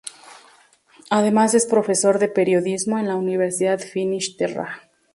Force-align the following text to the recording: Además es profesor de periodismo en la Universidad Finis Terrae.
Además 1.11 1.53
es 1.53 1.67
profesor 1.67 2.17
de 2.17 2.27
periodismo 2.27 2.97
en 2.97 3.07
la 3.07 3.15
Universidad 3.15 3.77
Finis 3.77 4.35
Terrae. 4.35 4.81